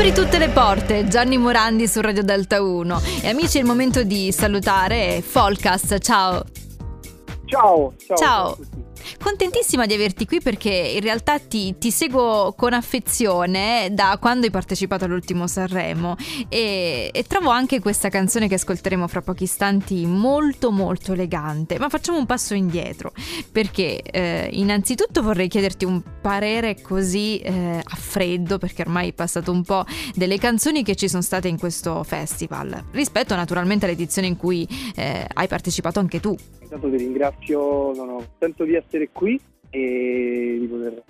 [0.00, 3.02] Apri tutte le porte, Gianni Morandi su Radio Delta 1.
[3.20, 5.98] E amici, è il momento di salutare Folcast.
[5.98, 6.42] Ciao.
[7.44, 7.92] Ciao.
[8.06, 8.16] Ciao.
[8.16, 8.56] Ciao.
[9.22, 14.52] Contentissima di averti qui perché in realtà ti, ti, seguo con affezione da quando hai
[14.52, 16.16] partecipato all'ultimo Sanremo
[16.48, 21.78] e, e, trovo anche questa canzone che ascolteremo fra pochi istanti molto molto elegante.
[21.78, 23.12] Ma facciamo un passo indietro
[23.50, 29.50] perché eh, innanzitutto vorrei chiederti un parere così eh, a freddo perché ormai è passato
[29.50, 34.36] un po' delle canzoni che ci sono state in questo festival rispetto naturalmente all'edizione in
[34.36, 36.36] cui eh, hai partecipato anche tu.
[36.72, 41.02] Intanto ti ringrazio, sono contento di essere qui e di poter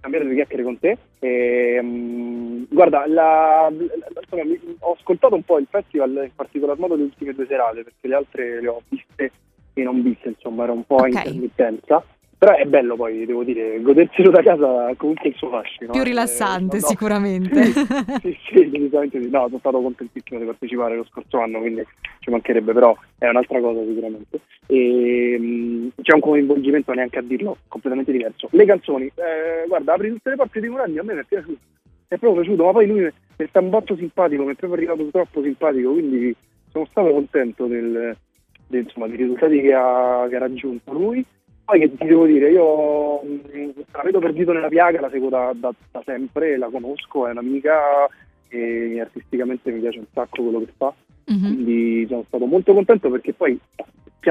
[0.00, 0.98] cambiare due chiacchiere con te.
[1.18, 4.42] E, um, guarda, la, la, insomma,
[4.80, 8.14] ho ascoltato un po' il festival, in particolar modo le ultime due serate, perché le
[8.14, 9.32] altre le ho viste
[9.72, 11.10] e non viste, insomma, era un po' okay.
[11.12, 12.04] intermittenza.
[12.38, 15.90] Però è bello poi, devo dire, goderselo da casa comunque il suo fascino.
[15.90, 16.04] Più eh.
[16.04, 17.62] rilassante eh, no, sicuramente.
[18.22, 19.28] Sì, sì, sì, decisamente sì.
[19.28, 21.84] No, sono stato contentissimo di partecipare lo scorso anno, quindi
[22.20, 24.40] ci mancherebbe, però è un'altra cosa sicuramente.
[24.66, 28.48] E, mh, mm, c'è un coinvolgimento neanche a dirlo completamente diverso.
[28.52, 31.58] Le canzoni, eh, guarda, apri tutte le porte di Morandi, a me mi è piaciuto,
[31.58, 34.78] mi è proprio piaciuto, ma poi lui mi sta un botto simpatico, mi è proprio
[34.78, 36.34] arrivato troppo simpatico, quindi
[36.70, 38.16] sono stato contento del,
[38.68, 41.24] del, insomma, dei risultati che ha, che ha raggiunto lui
[41.68, 45.52] poi che ti devo dire, io mm, la vedo perduto nella piaga, la seguo da,
[45.54, 48.08] da, da, sempre, la conosco, è un'amica
[48.48, 50.94] e artisticamente mi piace un sacco quello che fa.
[51.30, 51.44] Mm-hmm.
[51.44, 53.60] Quindi sono stato molto contento perché poi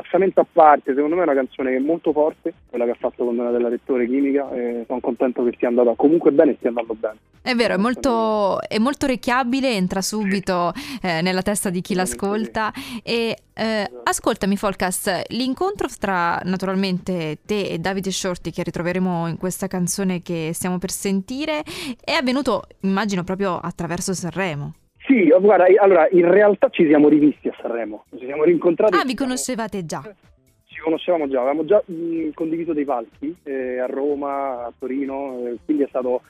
[0.00, 3.38] piazzamento a parte, secondo me è una canzone molto forte, quella che ha fatto con
[3.38, 6.94] una della lettore chimica e sono contento che sia andata comunque bene e stia andando
[6.94, 7.16] bene.
[7.40, 12.72] È vero, è molto, è molto orecchiabile, entra subito eh, nella testa di chi l'ascolta
[13.02, 19.66] e eh, ascoltami Folcast, l'incontro tra naturalmente te e Davide Shorty che ritroveremo in questa
[19.66, 21.62] canzone che stiamo per sentire
[22.04, 24.74] è avvenuto immagino proprio attraverso Sanremo.
[25.06, 28.96] Sì, guarda, allora in realtà ci siamo rivisti a Sanremo, ci siamo rincontrati.
[28.96, 30.02] Ah, vi conoscevate già?
[30.64, 35.58] Ci conoscevamo già, avevamo già mh, condiviso dei palchi eh, a Roma, a Torino, eh,
[35.64, 36.22] quindi è stato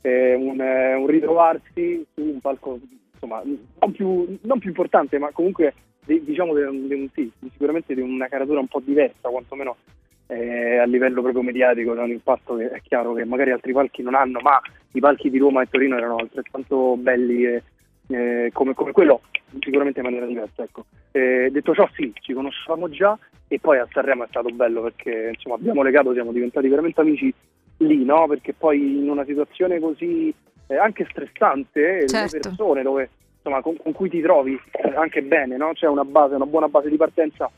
[0.00, 2.80] eh, un, eh, un, ritrovarsi su un palco
[3.12, 5.72] insomma, non più, non più importante, ma comunque
[6.04, 9.76] di, diciamo di, di, sì, sicuramente di una caratura un po' diversa, quantomeno
[10.26, 14.02] eh, a livello proprio mediatico, ha un impatto che è chiaro che magari altri palchi
[14.02, 14.60] non hanno, ma
[14.92, 17.62] i palchi di Roma e Torino erano altrettanto belli e
[18.08, 19.22] eh, come, come, quello
[19.60, 20.62] sicuramente in maniera diversa.
[20.62, 20.86] Ecco.
[21.12, 23.16] Eh, detto ciò sì, ci conoscevamo già
[23.48, 27.32] e poi a Sanremo è stato bello perché insomma, abbiamo legato, siamo diventati veramente amici
[27.78, 28.26] lì, no?
[28.26, 30.34] perché poi in una situazione così
[30.66, 32.36] eh, anche stressante, certo.
[32.36, 35.72] le persone dove, insomma, con, con, cui ti trovi eh, anche bene, no?
[35.72, 37.50] c'è una base, una buona base di partenza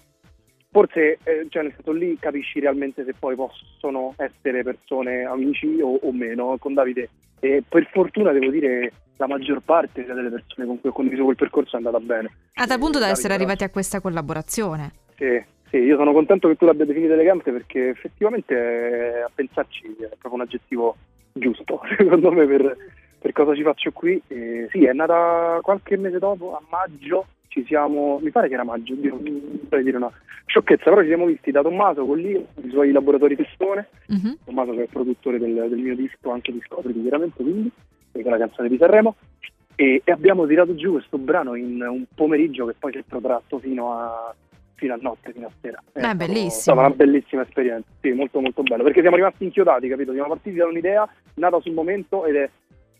[0.69, 5.95] forse eh, cioè nel senso lì capisci realmente se poi possono essere persone amici o,
[5.95, 7.09] o meno con Davide
[7.41, 11.37] e per fortuna devo dire la maggior parte delle persone con cui ho condiviso quel
[11.37, 12.31] percorso è andata bene.
[12.55, 14.93] A tal punto da essere arrivati a questa collaborazione.
[15.17, 19.97] Sì, sì, io sono contento che tu l'abbia definita elegante perché effettivamente eh, a pensarci
[20.01, 20.97] è proprio un aggettivo
[21.33, 22.77] giusto secondo me per,
[23.19, 24.21] per cosa ci faccio qui.
[24.29, 28.65] E, sì è nata qualche mese dopo a maggio ci siamo, mi pare che era
[28.65, 30.13] maggio, vorrei dire una
[30.45, 34.39] sciocchezza, però ci siamo visti da Tommaso con lì, i suoi laboratori testone, uh-huh.
[34.45, 37.71] Tommaso che è il produttore del, del mio disco, anche di Scopriti chiaramente, quindi,
[38.23, 39.17] che è la canzone di Sanremo,
[39.75, 43.59] e, e, abbiamo tirato giù questo brano in un pomeriggio che poi si è protratto
[43.59, 44.35] fino a,
[44.75, 45.83] fino a notte, fino a sera.
[45.93, 46.47] È, è bellissimo.
[46.47, 50.13] È stata una bellissima esperienza, sì, molto molto bello, perché siamo rimasti inchiodati, capito?
[50.13, 52.51] Siamo partiti da un'idea nata sul momento ed è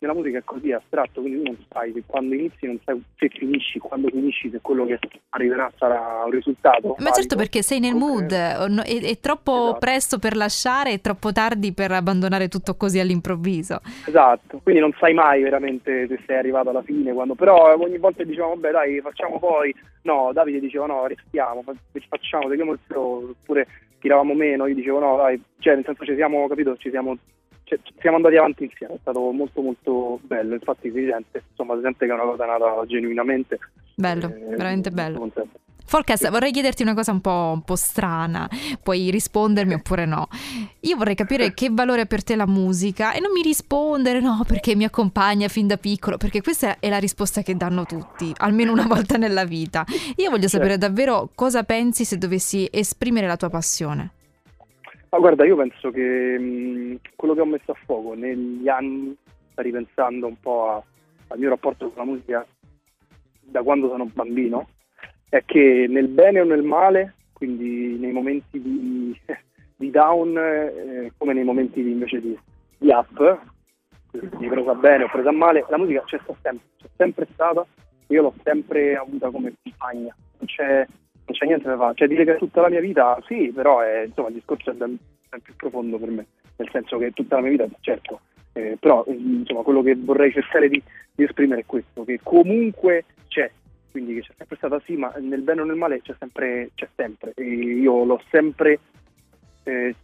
[0.07, 3.79] nella musica è così astratto, quindi tu non sai quando inizi, non sai se finisci,
[3.79, 4.99] quando finisci, se quello che
[5.31, 6.95] arriverà sarà un risultato.
[6.99, 9.79] Ma certo perché sei nel mood, è, è troppo esatto.
[9.79, 13.81] presto per lasciare e troppo tardi per abbandonare tutto così all'improvviso.
[14.07, 17.35] Esatto, quindi non sai mai veramente se sei arrivato alla fine, quando...
[17.35, 21.65] però ogni volta dicevamo vabbè dai facciamo poi, no Davide diceva no restiamo,
[22.09, 23.67] facciamo, seguiamo il flow, oppure
[23.99, 27.17] tiravamo meno, io dicevo no dai, cioè nel senso ci siamo, capito, ci siamo
[27.67, 31.83] cioè, siamo andati avanti insieme, è stato molto molto bello, infatti si sente, insomma, si
[31.83, 33.59] sente che è una cosa nata genuinamente.
[33.97, 35.29] Bello, eh, veramente bello.
[35.85, 38.49] Forecast, vorrei chiederti una cosa un po', un po', strana,
[38.83, 40.29] puoi rispondermi oppure no.
[40.81, 44.45] Io vorrei capire che valore ha per te la musica e non mi rispondere no
[44.47, 48.71] perché mi accompagna fin da piccolo, perché questa è la risposta che danno tutti, almeno
[48.71, 49.85] una volta nella vita.
[50.17, 50.87] Io voglio sapere certo.
[50.87, 54.11] davvero cosa pensi se dovessi esprimere la tua passione.
[55.17, 57.01] Ma guarda, io penso che quello
[57.37, 59.17] che ho messo a fuoco negli anni,
[59.55, 60.83] ripensando un po' a,
[61.29, 62.47] al mio rapporto con la musica
[63.41, 64.69] da quando sono bambino,
[65.29, 69.19] è che nel bene o nel male, quindi nei momenti di,
[69.77, 72.39] di down, eh, come nei momenti di, invece di,
[72.79, 73.41] di up,
[74.11, 77.65] quindi presa bene o presa male, la musica c'è sempre, c'è sempre stata,
[78.09, 82.25] io l'ho sempre avuta come compagna, non c'è, non c'è niente da fare, cioè dire
[82.25, 84.97] che tutta la mia vita, sì, però è, insomma il discorso è ben,
[85.29, 88.21] ben più profondo per me, nel senso che tutta la mia vita, certo,
[88.53, 90.83] eh, però insomma quello che vorrei cercare di,
[91.15, 93.51] di esprimere è questo, che comunque c'è,
[93.91, 96.89] quindi che c'è sempre stata sì, ma nel bene o nel male c'è sempre, c'è
[96.95, 97.33] sempre.
[97.35, 98.79] E io l'ho sempre
[99.65, 99.95] eh,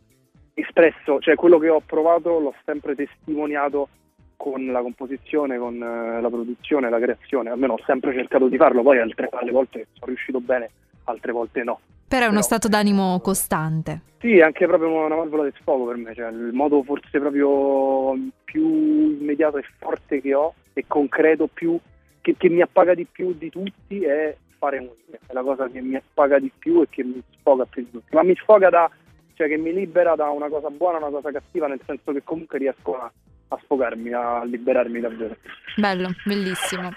[0.54, 3.88] espresso, cioè quello che ho provato l'ho sempre testimoniato
[4.36, 8.82] con la composizione, con eh, la produzione, la creazione, almeno ho sempre cercato di farlo,
[8.82, 10.70] poi altre, alle volte sono riuscito bene,
[11.04, 11.80] altre volte no.
[12.12, 14.02] Però è uno Però, stato d'animo costante.
[14.20, 18.12] Sì, anche proprio una valvola di sfogo per me, cioè il modo forse proprio
[18.44, 21.78] più immediato e forte che ho e concreto più
[22.20, 25.80] che, che mi appaga di più di tutti è fare musica, è la cosa che
[25.80, 28.90] mi appaga di più e che mi sfoga più di tutti, ma mi sfoga da,
[29.32, 32.22] cioè che mi libera da una cosa buona a una cosa cattiva, nel senso che
[32.22, 33.10] comunque riesco a,
[33.52, 35.36] a sfogarmi, a liberarmi davvero.
[35.76, 36.90] Bello, bellissimo.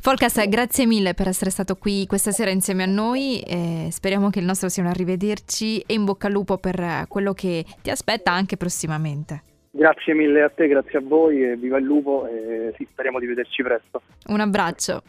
[0.00, 3.40] Folcas, grazie mille per essere stato qui questa sera insieme a noi.
[3.40, 7.32] Eh, speriamo che il nostro sia un arrivederci e in bocca al lupo per quello
[7.32, 9.42] che ti aspetta anche prossimamente.
[9.70, 13.26] Grazie mille a te, grazie a voi e viva il lupo e sì, speriamo di
[13.26, 14.02] vederci presto.
[14.28, 15.02] Un abbraccio.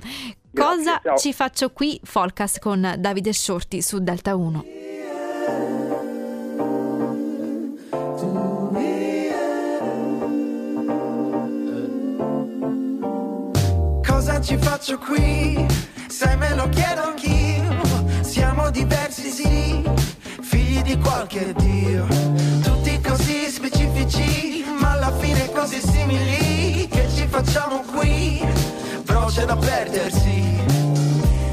[0.51, 1.17] Grazie, Cosa ciao.
[1.17, 5.88] ci faccio qui, Folcast con Davide Shorty su Delta 1.
[14.49, 15.63] Ci faccio qui?
[16.07, 17.77] Se me lo chiedo anch'io.
[18.21, 19.83] Siamo diversi, sì,
[20.41, 22.07] figli di qualche dio.
[22.63, 26.87] Tutti così specifici, ma alla fine così simili.
[26.87, 28.43] Che ci facciamo qui?
[29.05, 30.63] Però c'è da perdersi.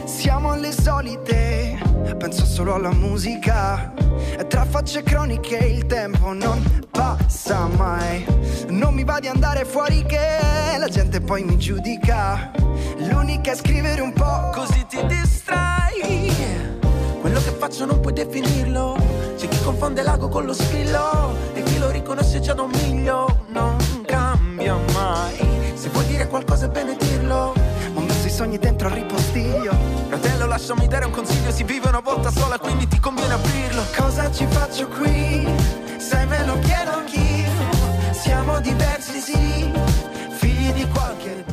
[0.06, 1.65] Siamo le solite,
[2.14, 3.92] penso solo alla musica.
[4.48, 8.24] Tra facce croniche il tempo non passa mai.
[8.68, 10.18] Non mi va di andare fuori che
[10.78, 12.52] la gente poi mi giudica.
[12.98, 16.32] L'unica è scrivere un po' così ti distrai.
[17.20, 18.96] Quello che faccio non puoi definirlo.
[19.36, 23.44] C'è chi confonde l'ago con lo spillo e chi lo riconosce già da un miglio.
[23.48, 25.36] Non cambia mai.
[25.74, 27.52] Se vuoi dire qualcosa è bene dirlo.
[27.94, 29.95] Ho messo i sogni dentro al ripostiglio.
[30.56, 33.82] Lasciami dare un consiglio, si vive una volta sola, quindi ti conviene aprirlo.
[33.94, 35.46] Cosa ci faccio qui?
[35.98, 37.50] Sai me lo chiedo anch'io.
[38.12, 39.70] Siamo diversi, sì,
[40.30, 41.44] figli di qualche